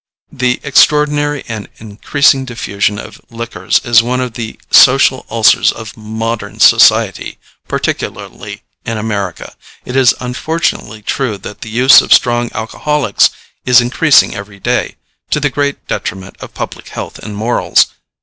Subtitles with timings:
[0.31, 6.59] The extraordinary and increasing diffusion of liquors is one of the social ulcers of modern
[6.59, 9.53] society, particularly in America.
[9.85, 13.29] It is unfortunately true that the use of strong alcoholics
[13.63, 14.95] is increasing every day,
[15.29, 17.85] to the great detriment of public health and morals.